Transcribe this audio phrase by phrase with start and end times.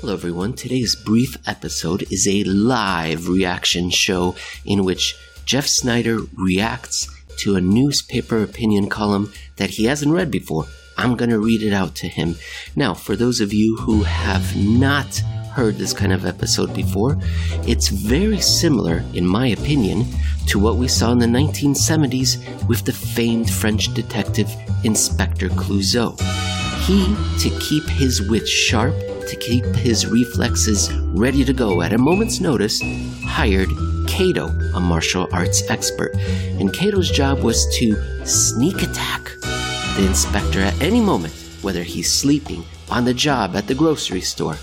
[0.00, 0.54] Hello, everyone.
[0.54, 4.34] Today's brief episode is a live reaction show
[4.64, 7.06] in which Jeff Snider reacts
[7.40, 10.64] to a newspaper opinion column that he hasn't read before.
[10.96, 12.36] I'm going to read it out to him.
[12.74, 15.18] Now, for those of you who have not
[15.52, 17.18] heard this kind of episode before,
[17.66, 20.06] it's very similar, in my opinion,
[20.46, 24.50] to what we saw in the 1970s with the famed French detective
[24.82, 26.18] Inspector Clouseau.
[26.86, 27.04] He,
[27.40, 28.94] to keep his wits sharp,
[29.26, 32.80] to keep his reflexes ready to go at a moment's notice,
[33.24, 33.68] hired
[34.06, 36.14] Cato, a martial arts expert.
[36.58, 39.30] And Cato's job was to sneak attack
[39.96, 44.56] the inspector at any moment, whether he's sleeping, on the job, at the grocery store.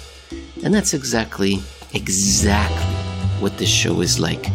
[0.63, 1.59] And that's exactly,
[1.93, 2.93] exactly
[3.39, 4.47] what this show is like.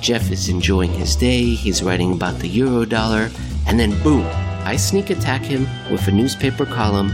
[0.00, 3.32] Jeff is enjoying his day, he's writing about the Eurodollar,
[3.66, 4.26] and then boom,
[4.64, 7.10] I sneak attack him with a newspaper column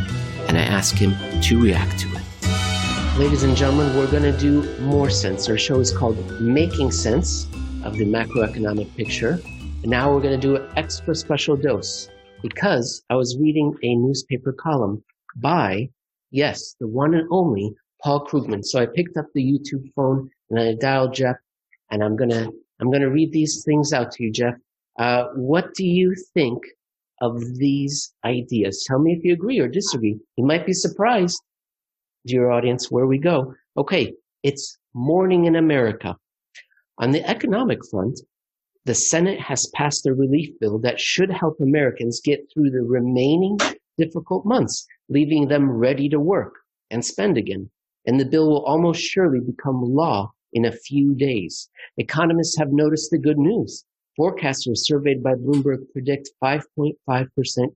[0.48, 2.23] and I ask him to react to it.
[3.16, 5.48] Ladies and gentlemen, we're going to do more sense.
[5.48, 7.46] Our show is called Making Sense
[7.84, 9.38] of the Macroeconomic Picture.
[9.82, 12.08] And now we're going to do an extra special dose
[12.42, 15.04] because I was reading a newspaper column
[15.36, 15.90] by,
[16.32, 17.72] yes, the one and only
[18.02, 18.64] Paul Krugman.
[18.64, 21.36] So I picked up the YouTube phone and I dialed Jeff
[21.92, 22.50] and I'm going to,
[22.80, 24.54] I'm going to read these things out to you, Jeff.
[24.98, 26.64] Uh, what do you think
[27.20, 28.82] of these ideas?
[28.84, 30.18] Tell me if you agree or disagree.
[30.36, 31.40] You might be surprised
[32.26, 33.54] dear audience, where we go.
[33.76, 36.16] Okay, it's morning in America.
[36.98, 38.20] On the economic front,
[38.84, 43.58] the Senate has passed a relief bill that should help Americans get through the remaining
[43.96, 46.54] difficult months, leaving them ready to work
[46.90, 47.70] and spend again.
[48.06, 51.68] And the bill will almost surely become law in a few days.
[51.96, 53.84] Economists have noticed the good news.
[54.18, 56.94] Forecasters surveyed by Bloomberg predict 5.5%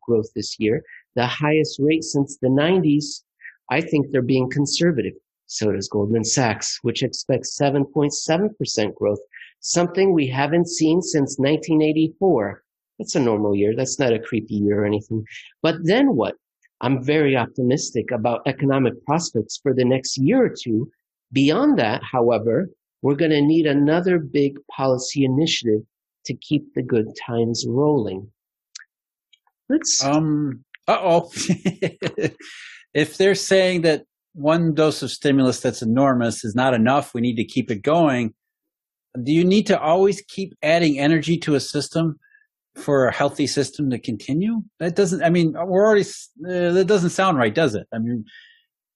[0.07, 0.85] growth this year,
[1.17, 3.25] the highest rate since the 90s.
[3.71, 5.15] I think they're being conservative.
[5.47, 9.21] So does Goldman Sachs, which expects 7.7% growth,
[9.61, 12.63] something we haven't seen since 1984.
[12.99, 13.75] That's a normal year.
[13.75, 15.25] That's not a creepy year or anything.
[15.63, 16.35] But then what?
[16.81, 20.91] I'm very optimistic about economic prospects for the next year or two.
[21.33, 22.69] Beyond that, however,
[23.03, 25.83] we're going to need another big policy initiative
[26.27, 28.31] to keep the good times rolling.
[29.69, 30.05] Let's.
[30.05, 30.65] Um.
[30.87, 31.33] Uh oh.
[32.99, 34.03] if they're saying that
[34.35, 38.35] one dose of stimulus that's enormous is not enough, we need to keep it going.
[39.23, 42.19] Do you need to always keep adding energy to a system
[42.75, 44.63] for a healthy system to continue?
[44.81, 47.87] That doesn't, I mean, we're already, uh, that doesn't sound right, does it?
[47.95, 48.25] I mean,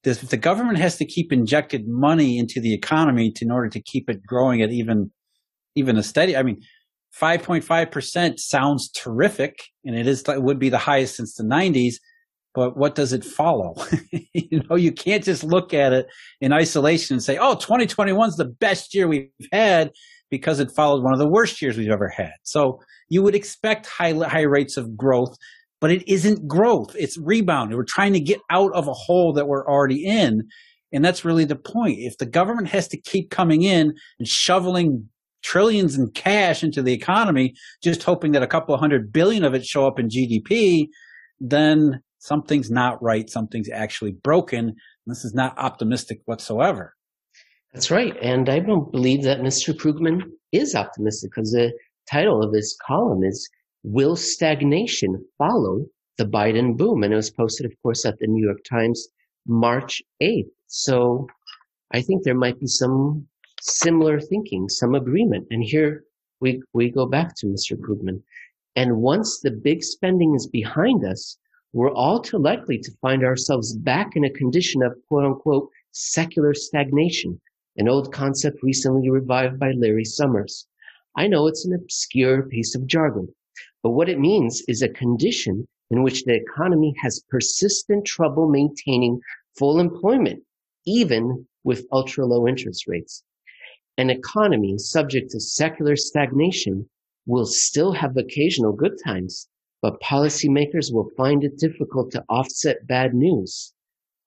[0.03, 3.81] if the government has to keep injected money into the economy to, in order to
[3.81, 5.13] keep it growing at even,
[5.77, 6.61] even a steady, I mean,
[7.21, 11.95] 5.5% sounds terrific and it is, it would be the highest since the 90s
[12.55, 13.75] but what does it follow?
[14.33, 16.07] you know, you can't just look at it
[16.41, 19.91] in isolation and say, oh, 2021 is the best year we've had
[20.31, 22.33] because it followed one of the worst years we've ever had.
[22.43, 25.37] So you would expect high, high rates of growth,
[25.81, 26.95] but it isn't growth.
[26.99, 27.75] It's rebound.
[27.75, 30.49] We're trying to get out of a hole that we're already in.
[30.93, 31.99] And that's really the point.
[32.01, 35.09] If the government has to keep coming in and shoveling
[35.43, 39.55] trillions in cash into the economy, just hoping that a couple of hundred billion of
[39.55, 40.87] it show up in GDP,
[41.41, 44.77] then something's not right, something's actually broken.
[45.07, 46.95] This is not optimistic whatsoever.
[47.73, 48.17] That's right.
[48.23, 49.75] And I don't believe that Mr.
[49.75, 50.23] Krugman
[50.53, 51.73] is optimistic because the
[52.09, 53.51] title of his column is
[53.83, 57.03] Will Stagnation Follow the Biden Boom?
[57.03, 59.09] And it was posted, of course, at the New York Times
[59.49, 60.51] March 8th.
[60.69, 61.27] So
[61.93, 63.27] I think there might be some
[63.61, 65.49] similar thinking, some agreement.
[65.51, 66.05] And here
[66.41, 67.77] we, we go back to Mr.
[67.77, 68.23] Krugman.
[68.77, 71.37] And once the big spending is behind us,
[71.75, 76.53] we're all too likely to find ourselves back in a condition of quote unquote secular
[76.53, 77.41] stagnation,
[77.77, 80.67] an old concept recently revived by Larry Summers.
[81.17, 83.35] I know it's an obscure piece of jargon,
[83.83, 89.21] but what it means is a condition in which the economy has persistent trouble maintaining
[89.59, 90.43] full employment,
[90.87, 93.25] even with ultra low interest rates.
[93.97, 96.89] An economy subject to secular stagnation
[97.27, 99.49] will still have occasional good times,
[99.83, 103.75] but policymakers will find it difficult to offset bad news,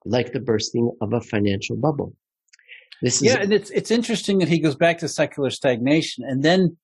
[0.04, 2.13] like the bursting of a financial bubble.
[3.02, 6.44] This is yeah, and it's it's interesting that he goes back to secular stagnation and
[6.44, 6.78] then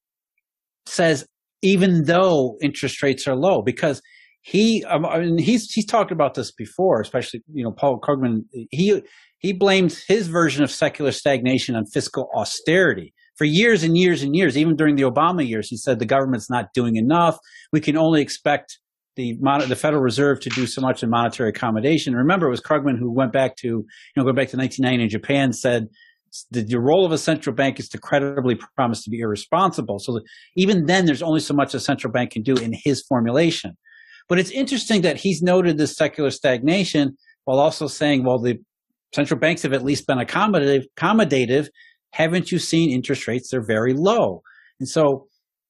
[0.86, 1.26] says
[1.62, 4.02] even though interest rates are low, because
[4.42, 8.46] he um, I mean, he's he's talked about this before, especially you know Paul Krugman.
[8.72, 9.02] He
[9.38, 14.36] he blames his version of secular stagnation on fiscal austerity for years and years and
[14.36, 17.40] years, even during the Obama years, he said the government's not doing enough.
[17.72, 18.78] We can only expect
[19.16, 22.16] the the the Federal Reserve to do so much in monetary accommodation.
[22.16, 23.86] Remember, it was Krugman who went back to you
[24.16, 25.88] know go back to 1990 in Japan said
[26.52, 29.98] the, the role of a central bank is to credibly promise to be irresponsible.
[29.98, 30.20] So
[30.56, 33.76] even then, there's only so much a central bank can do in his formulation.
[34.30, 38.60] But it's interesting that he's noted this secular stagnation while also saying, well, the
[39.16, 40.86] central banks have at least been accommodative.
[40.96, 41.70] accommodative.
[42.12, 43.50] Haven't you seen interest rates?
[43.50, 44.42] They're very low.
[44.80, 45.28] And so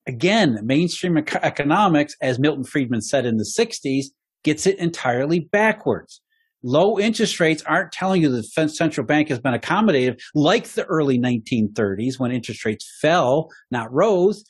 [0.08, 4.06] again, mainstream economics, as Milton Friedman said in the 60s,
[4.44, 6.22] gets it entirely backwards.
[6.64, 11.20] Low interest rates aren't telling you the central bank has been accommodative like the early
[11.20, 14.44] 1930s when interest rates fell, not rose.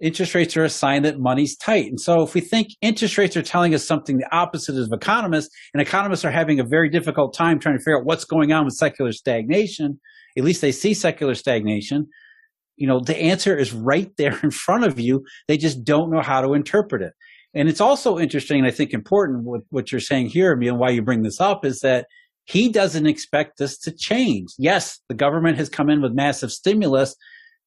[0.00, 1.86] Interest rates are a sign that money's tight.
[1.86, 5.54] And so if we think interest rates are telling us something the opposite of economists,
[5.74, 8.64] and economists are having a very difficult time trying to figure out what's going on
[8.64, 10.00] with secular stagnation,
[10.36, 12.06] at least they see secular stagnation,
[12.76, 15.22] you know, the answer is right there in front of you.
[15.48, 17.12] They just don't know how to interpret it.
[17.52, 20.90] And it's also interesting, and I think important what, what you're saying here, Emil, why
[20.90, 22.06] you bring this up is that
[22.44, 24.48] he doesn't expect this to change.
[24.56, 27.14] Yes, the government has come in with massive stimulus,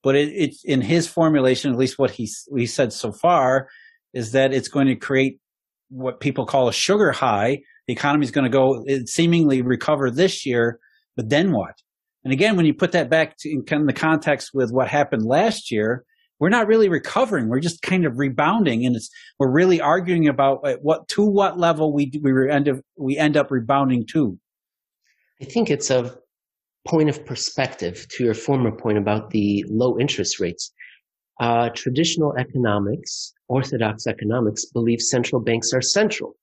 [0.02, 2.26] but it, in his formulation, at least what he
[2.66, 3.68] said so far,
[4.14, 5.38] is that it's going to create
[5.90, 7.60] what people call a sugar high.
[7.88, 10.80] The economy is going to go seemingly recover this year,
[11.16, 11.76] but then what?
[12.24, 14.88] And again, when you put that back to, in kind of the context with what
[14.88, 16.06] happened last year,
[16.40, 17.48] we're not really recovering.
[17.48, 19.10] We're just kind of rebounding, and it's
[19.40, 23.50] we're really arguing about what to what level we we end up we end up
[23.50, 24.38] rebounding to.
[25.42, 26.18] I think it's a
[26.86, 30.72] point of perspective to your former point about the low interest rates.
[31.40, 36.36] Uh, traditional economics, orthodox economics, believe central banks are central.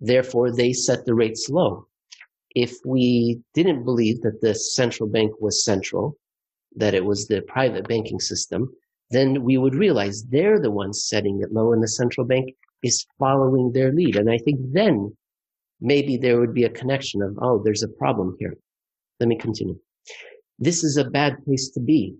[0.00, 1.87] Therefore, they set the rates low.
[2.66, 6.16] If we didn't believe that the central bank was central,
[6.74, 8.60] that it was the private banking system,
[9.12, 12.46] then we would realize they're the ones setting it low and the central bank
[12.82, 14.16] is following their lead.
[14.16, 15.16] And I think then
[15.80, 18.56] maybe there would be a connection of, oh, there's a problem here.
[19.20, 19.78] Let me continue.
[20.58, 22.16] This is a bad place to be.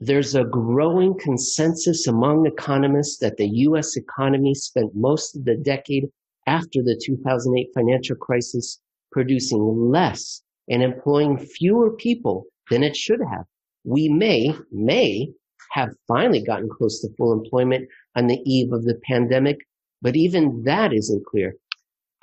[0.00, 3.98] There's a growing consensus among economists that the U.S.
[3.98, 6.08] economy spent most of the decade
[6.46, 8.80] after the 2008 financial crisis
[9.14, 13.44] producing less and employing fewer people than it should have.
[13.84, 15.28] We may, may
[15.70, 19.58] have finally gotten close to full employment on the eve of the pandemic,
[20.02, 21.54] but even that isn't clear.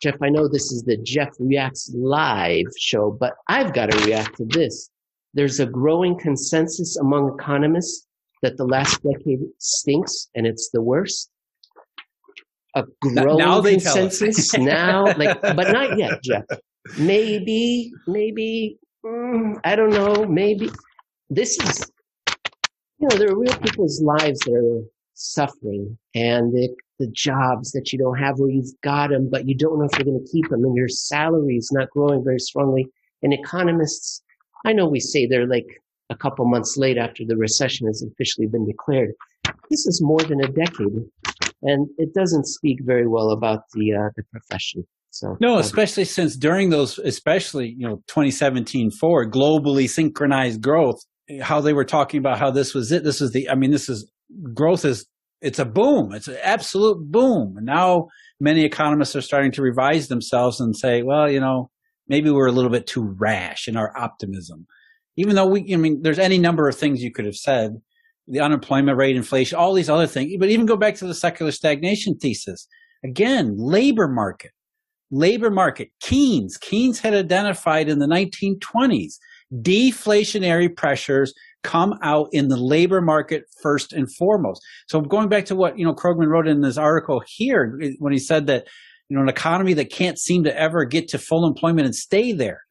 [0.03, 4.35] Jeff, I know this is the Jeff Reacts Live show, but I've got to react
[4.37, 4.89] to this.
[5.33, 8.05] There's a growing consensus among economists
[8.41, 11.29] that the last decade stinks and it's the worst.
[12.75, 16.43] A growing now consensus now, like, but not yet, Jeff.
[16.97, 20.69] Maybe, maybe, mm, I don't know, maybe.
[21.29, 21.91] This is
[23.01, 26.69] you know, there are real people's lives that are suffering and the,
[26.99, 29.97] the jobs that you don't have where you've got them, but you don't know if
[29.97, 32.87] you're going to keep them and your salary is not growing very strongly.
[33.23, 34.21] And economists,
[34.65, 35.65] I know we say they're like
[36.11, 39.13] a couple months late after the recession has officially been declared.
[39.71, 41.03] This is more than a decade
[41.63, 44.85] and it doesn't speak very well about the, uh, the profession.
[45.11, 51.01] So no, especially since during those, especially you know, 2017 forward, globally synchronized growth
[51.39, 53.03] how they were talking about how this was it.
[53.03, 54.11] This is the, I mean, this is
[54.53, 55.05] growth is,
[55.41, 56.13] it's a boom.
[56.13, 57.55] It's an absolute boom.
[57.57, 58.07] And now
[58.39, 61.69] many economists are starting to revise themselves and say, well, you know,
[62.07, 64.67] maybe we're a little bit too rash in our optimism.
[65.17, 67.71] Even though we, I mean, there's any number of things you could have said,
[68.27, 71.51] the unemployment rate, inflation, all these other things, but even go back to the secular
[71.51, 72.67] stagnation thesis.
[73.03, 74.51] Again, labor market,
[75.11, 79.19] labor market, Keynes, Keynes had identified in the 1920s
[79.61, 84.61] deflationary pressures come out in the labor market first and foremost.
[84.87, 88.19] So going back to what, you know, Krugman wrote in this article here, when he
[88.19, 88.67] said that,
[89.09, 92.31] you know, an economy that can't seem to ever get to full employment and stay
[92.31, 92.61] there.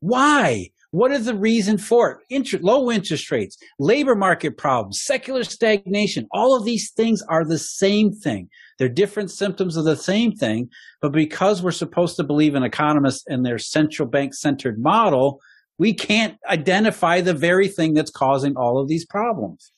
[0.00, 0.70] Why?
[0.92, 2.18] What is the reason for it?
[2.30, 6.26] Inter- low interest rates, labor market problems, secular stagnation.
[6.32, 8.48] All of these things are the same thing.
[8.78, 10.68] They're different symptoms of the same thing.
[11.00, 15.40] But because we're supposed to believe in economists and their central bank centered model,
[15.78, 19.72] we can't identify the very thing that's causing all of these problems.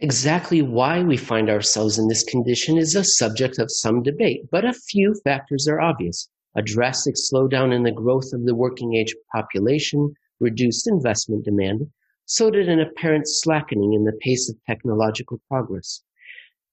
[0.00, 4.64] Exactly why we find ourselves in this condition is a subject of some debate, but
[4.64, 6.28] a few factors are obvious.
[6.56, 11.88] A drastic slowdown in the growth of the working age population reduced investment demand,
[12.24, 16.02] so did an apparent slackening in the pace of technological progress.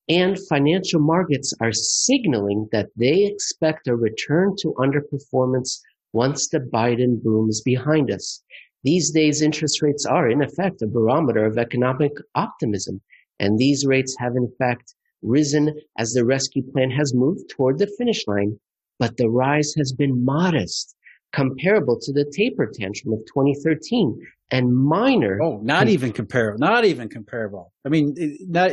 [0.10, 5.80] And financial markets are signaling that they expect a return to underperformance
[6.14, 8.42] once the Biden boom is behind us.
[8.84, 13.02] These days, interest rates are, in effect, a barometer of economic optimism.
[13.40, 17.94] And these rates have, in fact, risen as the rescue plan has moved toward the
[17.98, 18.60] finish line,
[19.00, 20.96] but the rise has been modest,
[21.34, 24.20] comparable to the taper tantrum of 2013
[24.51, 25.39] and minor.
[25.42, 26.60] Oh, not com- even comparable.
[26.60, 27.74] Not even comparable.
[27.86, 28.16] I mean,
[28.48, 28.72] not,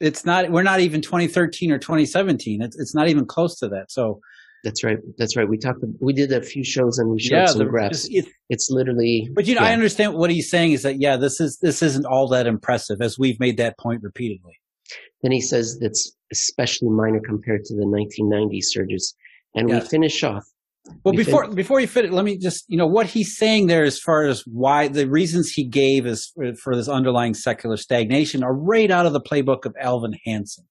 [0.00, 2.62] it's not, we're not even 2013 or 2017.
[2.62, 3.90] It's, it's not even close to that.
[3.90, 4.20] So,
[4.64, 4.98] that's right.
[5.18, 5.48] That's right.
[5.48, 5.80] We talked.
[6.00, 8.06] We did a few shows and we showed yeah, some graphs.
[8.08, 9.28] It's, it's, literally.
[9.34, 9.68] But you know, yeah.
[9.68, 13.00] I understand what he's saying is that yeah, this is this isn't all that impressive,
[13.00, 14.60] as we've made that point repeatedly.
[15.22, 19.14] Then he says that's especially minor compared to the 1990 surges,
[19.54, 19.80] and yeah.
[19.80, 20.44] we finish off.
[21.04, 23.68] Well, we before fin- before you finish, let me just you know what he's saying
[23.68, 28.42] there as far as why the reasons he gave is for this underlying secular stagnation
[28.42, 30.64] are right out of the playbook of Alvin Hansen.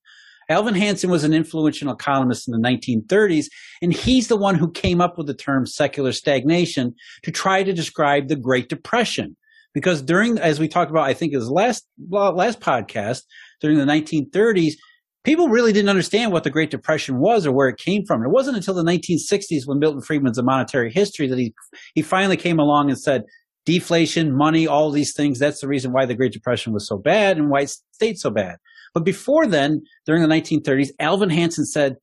[0.49, 3.45] Alvin Hansen was an influential economist in the 1930s,
[3.81, 7.71] and he's the one who came up with the term secular stagnation to try to
[7.71, 9.37] describe the Great Depression.
[9.73, 13.21] Because during, as we talked about, I think it was last last podcast,
[13.61, 14.73] during the 1930s,
[15.23, 18.23] people really didn't understand what the Great Depression was or where it came from.
[18.23, 21.53] It wasn't until the 1960s when Milton Friedman's A Monetary History that he
[21.95, 23.23] he finally came along and said,
[23.65, 27.37] deflation, money, all these things, that's the reason why the Great Depression was so bad
[27.37, 28.57] and why it stayed so bad.
[28.93, 31.95] But before then, during the 1930s, Alvin Hansen said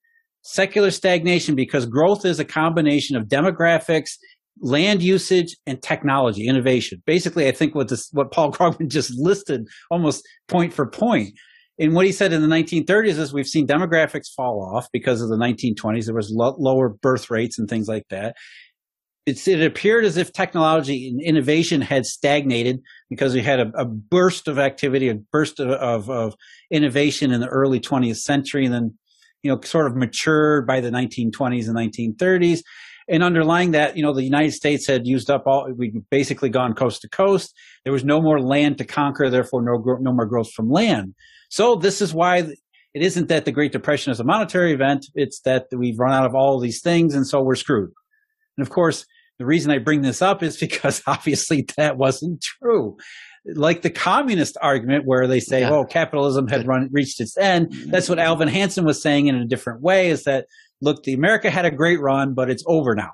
[0.42, 4.12] secular stagnation because growth is a combination of demographics,
[4.60, 7.02] land usage, and technology innovation.
[7.06, 11.30] Basically, I think what this, what Paul Krugman just listed almost point for point.
[11.80, 15.28] And what he said in the 1930s is we've seen demographics fall off because of
[15.28, 16.06] the 1920s.
[16.06, 18.35] There was lo- lower birth rates and things like that
[19.28, 22.80] it's, it appeared as if technology and innovation had stagnated
[23.11, 26.35] because we had a, a burst of activity, a burst of, of, of,
[26.70, 28.99] innovation in the early 20th century, and then
[29.42, 32.61] you know sort of matured by the 1920s and 1930s.
[33.11, 36.75] And underlying that, you know, the United States had used up all, we'd basically gone
[36.75, 37.54] coast to coast.
[37.85, 41.14] There was no more land to conquer, therefore no, no more growth from land.
[41.49, 45.07] So this is why it isn't that the Great Depression is a monetary event.
[45.14, 47.90] It's that we've run out of all of these things and so we're screwed.
[48.57, 49.07] And of course,
[49.38, 52.97] the reason I bring this up is because obviously that wasn't true.
[53.55, 55.71] Like the communist argument where they say, yeah.
[55.71, 57.90] "Oh, capitalism had run reached its end." Mm-hmm.
[57.90, 60.11] That's what Alvin Hansen was saying in a different way.
[60.11, 60.47] Is that
[60.83, 63.12] look, the America had a great run, but it's over now,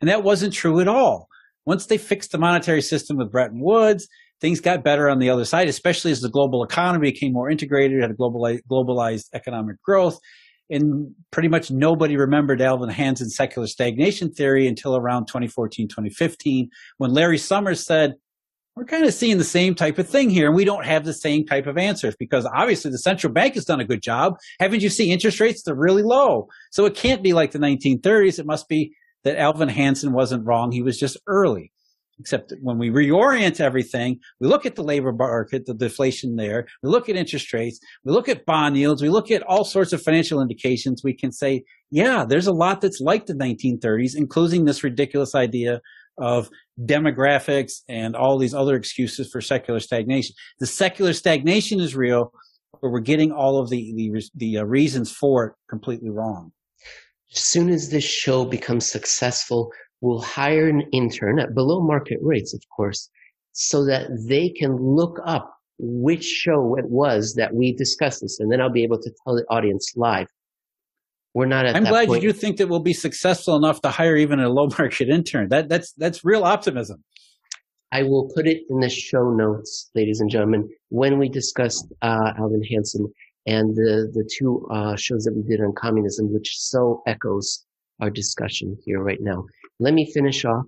[0.00, 1.28] and that wasn't true at all.
[1.66, 4.08] Once they fixed the monetary system with Bretton Woods,
[4.44, 8.02] things got better on the other side, especially as the global economy became more integrated,
[8.02, 10.18] had a globalized, globalized economic growth,
[10.68, 17.14] and pretty much nobody remembered Alvin Hansen's secular stagnation theory until around 2014, 2015, when
[17.14, 18.16] Larry Summers said,
[18.76, 21.14] we're kind of seeing the same type of thing here, and we don't have the
[21.14, 24.34] same type of answers because obviously the central bank has done a good job.
[24.60, 25.62] Haven't you seen interest rates?
[25.62, 26.48] They're really low.
[26.70, 28.38] So it can't be like the 1930s.
[28.38, 30.70] It must be that Alvin Hansen wasn't wrong.
[30.70, 31.72] He was just early.
[32.20, 36.88] Except when we reorient everything, we look at the labor market, the deflation there, we
[36.88, 40.00] look at interest rates, we look at bond yields, we look at all sorts of
[40.00, 41.02] financial indications.
[41.02, 45.80] We can say, yeah, there's a lot that's like the 1930s, including this ridiculous idea
[46.18, 46.48] of
[46.80, 50.34] demographics and all these other excuses for secular stagnation.
[50.60, 52.32] The secular stagnation is real,
[52.80, 56.52] but we're getting all of the the, the uh, reasons for it completely wrong.
[57.34, 59.72] As soon as this show becomes successful,
[60.04, 63.08] will hire an intern at below market rates, of course,
[63.52, 68.52] so that they can look up which show it was that we discussed this, and
[68.52, 70.28] then I'll be able to tell the audience live.
[71.32, 71.74] We're not at.
[71.74, 72.22] I'm glad point.
[72.22, 75.48] you think that we'll be successful enough to hire even a low market intern.
[75.48, 77.02] That that's that's real optimism.
[77.90, 82.32] I will put it in the show notes, ladies and gentlemen, when we discussed uh,
[82.38, 83.10] Alvin Hansen
[83.46, 87.64] and the the two uh, shows that we did on communism, which so echoes
[88.00, 89.44] our discussion here right now.
[89.78, 90.66] Let me finish off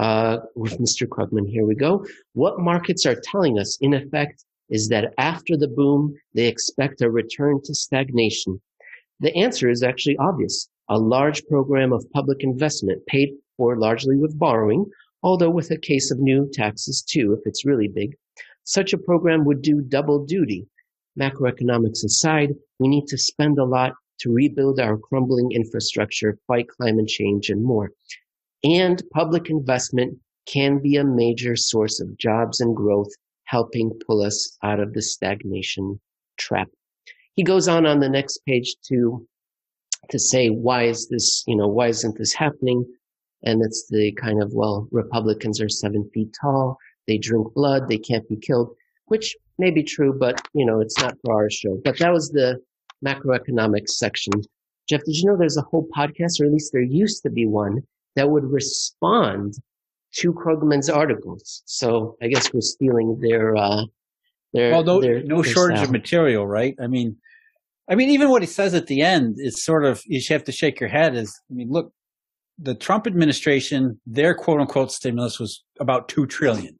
[0.00, 1.06] uh, with Mr.
[1.06, 1.48] Krugman.
[1.48, 2.04] Here we go.
[2.32, 7.10] What markets are telling us, in effect, is that after the boom, they expect a
[7.10, 8.60] return to stagnation.
[9.20, 10.68] The answer is actually obvious.
[10.88, 14.86] A large program of public investment paid for largely with borrowing,
[15.22, 18.16] although with a case of new taxes too, if it's really big.
[18.64, 20.66] Such a program would do double duty.
[21.18, 23.92] Macroeconomics aside, we need to spend a lot
[24.24, 27.90] to rebuild our crumbling infrastructure, fight climate change, and more.
[28.64, 33.10] And public investment can be a major source of jobs and growth,
[33.44, 36.00] helping pull us out of the stagnation
[36.38, 36.68] trap.
[37.34, 39.26] He goes on on the next page to
[40.10, 42.84] to say why is this you know why isn't this happening
[43.42, 46.76] and it's the kind of well republicans are seven feet tall
[47.08, 48.76] they drink blood they can't be killed
[49.06, 52.28] which may be true but you know it's not for our show but that was
[52.28, 52.60] the
[53.04, 54.32] macroeconomics section.
[54.88, 57.46] Jeff, did you know there's a whole podcast, or at least there used to be
[57.46, 57.82] one,
[58.16, 59.54] that would respond
[60.16, 61.62] to Krugman's articles?
[61.64, 63.84] So I guess we're stealing their, uh,
[64.52, 65.86] their, well, no, their, no their shortage style.
[65.86, 66.74] of material, right?
[66.80, 67.16] I mean,
[67.88, 70.52] I mean, even what he says at the end is sort of you have to
[70.52, 71.14] shake your head.
[71.14, 71.92] Is I mean, look,
[72.58, 76.78] the Trump administration, their quote unquote stimulus was about two trillion.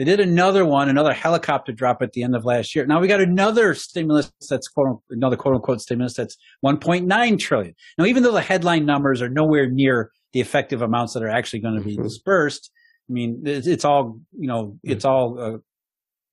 [0.00, 2.86] They did another one, another helicopter drop at the end of last year.
[2.86, 7.74] Now we got another stimulus that's quote another quote unquote stimulus that's 1.9 trillion.
[7.98, 11.58] Now, even though the headline numbers are nowhere near the effective amounts that are actually
[11.58, 12.04] going to be mm-hmm.
[12.04, 12.70] dispersed,
[13.10, 15.58] I mean, it's, it's all you know, it's all uh,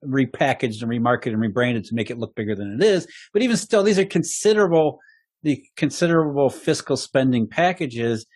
[0.07, 3.05] repackaged and remarketed and rebranded to make it look bigger than it is.
[3.33, 4.99] But even still, these are considerable,
[5.43, 8.27] the considerable fiscal spending packages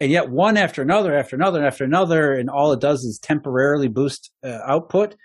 [0.00, 3.88] and yet one after another after another after another and all it does is temporarily
[3.88, 5.16] boost uh, output.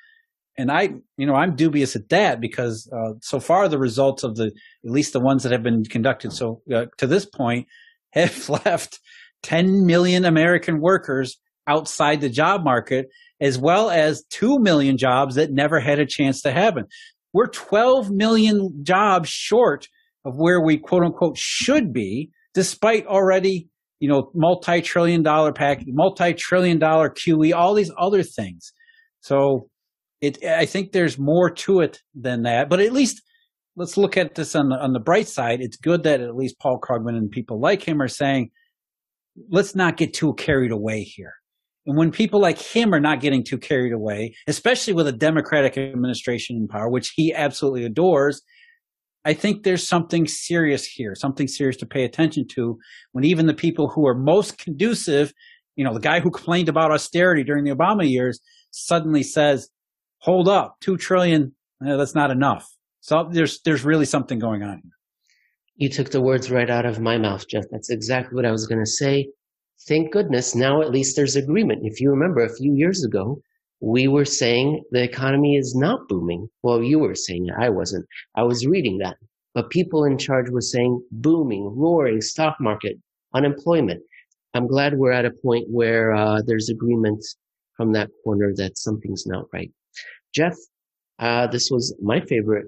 [0.57, 4.35] And i you know i'm dubious at that because uh, so far the results of
[4.35, 7.67] the at least the ones that have been conducted so uh, to this point
[8.11, 8.99] have left
[9.43, 13.07] 10 million american workers outside the job market
[13.41, 16.85] as well as 2 million jobs that never had a chance to happen.
[17.33, 19.87] We're 12 million jobs short
[20.23, 23.67] of where we quote unquote should be despite already
[24.01, 28.73] you know, multi-trillion dollar package, multi-trillion dollar QE, all these other things.
[29.21, 29.69] So
[30.21, 33.21] it, I think there's more to it than that, but at least
[33.75, 35.61] let's look at this on the, on the bright side.
[35.61, 38.49] It's good that at least Paul Krugman and people like him are saying,
[39.51, 41.33] let's not get too carried away here.
[41.85, 45.77] And when people like him are not getting too carried away, especially with a Democratic
[45.77, 48.41] administration in power, which he absolutely adores,
[49.23, 52.77] I think there's something serious here, something serious to pay attention to
[53.11, 55.31] when even the people who are most conducive,
[55.75, 58.39] you know, the guy who complained about austerity during the Obama years
[58.71, 59.69] suddenly says,
[60.19, 61.53] hold up, two trillion,
[61.85, 62.67] eh, that's not enough.
[63.01, 64.91] So there's, there's really something going on here.
[65.75, 67.63] You took the words right out of my mouth, Jeff.
[67.71, 69.29] That's exactly what I was going to say.
[69.87, 71.81] Thank goodness now at least there's agreement.
[71.83, 73.41] If you remember a few years ago,
[73.81, 76.47] we were saying the economy is not booming.
[76.61, 77.55] Well, you were saying it.
[77.59, 78.05] I wasn't.
[78.35, 79.17] I was reading that.
[79.53, 82.97] But people in charge were saying booming, roaring stock market,
[83.33, 84.01] unemployment.
[84.53, 87.23] I'm glad we're at a point where uh, there's agreement
[87.75, 89.71] from that corner that something's not right.
[90.33, 90.55] Jeff,
[91.19, 92.67] uh, this was my favorite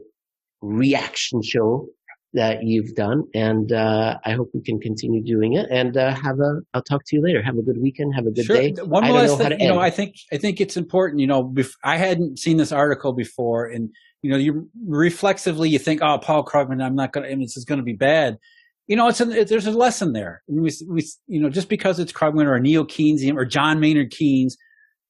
[0.61, 1.87] reaction show
[2.33, 5.67] that you've done, and uh, I hope we can continue doing it.
[5.69, 7.41] And uh, have a, I'll talk to you later.
[7.41, 8.15] Have a good weekend.
[8.15, 8.55] Have a good sure.
[8.55, 8.73] day.
[8.83, 11.19] One last thing, you know, I think I think it's important.
[11.19, 13.89] You know, bef- I hadn't seen this article before, and
[14.21, 17.31] you know, you reflexively you think, oh, Paul Krugman, I'm not going to.
[17.31, 18.39] I mean, this is going to be bad.
[18.87, 20.43] You know, it's an, it, there's a lesson there.
[20.47, 24.57] We, we, you know, just because it's Krugman or Neil Keynesian or John Maynard Keynes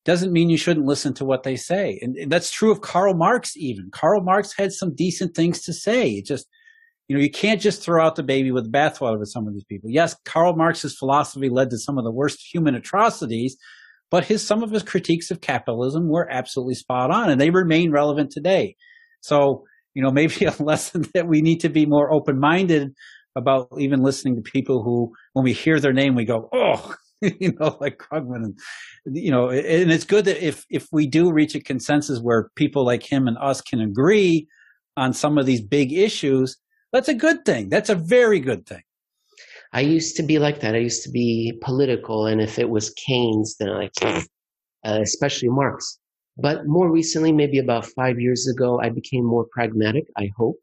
[0.05, 1.97] doesn't mean you shouldn't listen to what they say.
[2.01, 3.89] And that's true of Karl Marx even.
[3.91, 6.11] Karl Marx had some decent things to say.
[6.11, 6.47] It just
[7.07, 9.53] you know, you can't just throw out the baby with the bathwater with some of
[9.53, 9.89] these people.
[9.89, 13.57] Yes, Karl Marx's philosophy led to some of the worst human atrocities,
[14.09, 17.91] but his some of his critiques of capitalism were absolutely spot on, and they remain
[17.91, 18.75] relevant today.
[19.21, 19.63] So,
[19.93, 22.93] you know, maybe a lesson that we need to be more open minded
[23.35, 27.53] about even listening to people who, when we hear their name, we go, oh, you
[27.59, 28.57] know, like Krugman, and
[29.05, 32.85] you know, and it's good that if if we do reach a consensus where people
[32.85, 34.47] like him and us can agree
[34.95, 36.57] on some of these big issues
[36.93, 37.69] that's a good thing.
[37.69, 38.83] That's a very good thing.
[39.73, 40.75] I used to be like that.
[40.75, 43.89] I used to be political, and if it was Keynes, then I,
[44.85, 45.99] uh, especially Marx.
[46.37, 50.05] But more recently, maybe about five years ago, I became more pragmatic.
[50.17, 50.57] I hope,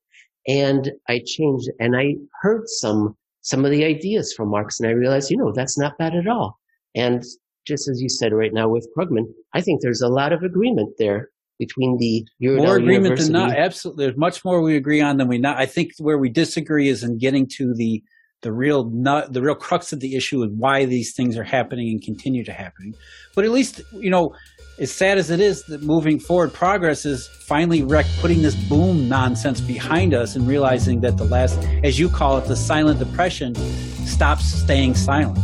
[0.47, 1.69] and I changed.
[1.81, 5.53] And I heard some some of the ideas from Marx, and I realized, you know,
[5.53, 6.59] that's not bad at all.
[6.95, 7.25] And
[7.66, 10.95] just as you said right now with Krugman, I think there's a lot of agreement
[10.99, 13.33] there between the more agreement University.
[13.33, 13.57] than not.
[13.57, 15.59] Absolutely, there's much more we agree on than we not.
[15.59, 18.03] I think where we disagree is in getting to the
[18.42, 21.90] the real not the real crux of the issue is why these things are happening
[21.90, 22.94] and continue to happen.
[23.37, 24.35] But at least you know,
[24.81, 29.09] as sad as it is, that moving forward, progress is finally rec- putting this boom
[29.09, 33.55] nonsense behind us and realizing that the last, as you call it, the silent depression,
[34.07, 35.38] stops staying silent.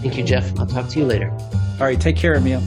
[0.00, 0.56] Thank you, Jeff.
[0.60, 1.30] I'll talk to you later.
[1.32, 2.62] All right, take care, Emil.